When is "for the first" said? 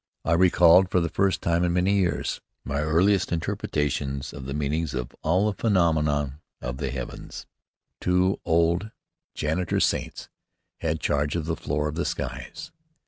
0.89-1.43